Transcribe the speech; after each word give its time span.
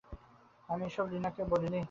আমি 0.69 0.83
এসব 0.85 1.05
লীনাকে 1.11 1.41
বলিনি। 1.51 1.79